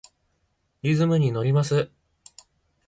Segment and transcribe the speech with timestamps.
[0.81, 1.91] リズムにのります。